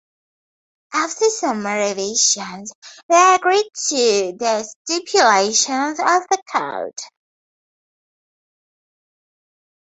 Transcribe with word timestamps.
After 0.95 1.25
some 1.29 1.63
revisions, 1.63 2.73
they 3.07 3.35
agreed 3.35 3.69
to 3.89 4.33
the 4.35 4.63
stipulations 4.63 5.99
of 5.99 6.23
the 6.27 6.41
Code. 6.51 6.97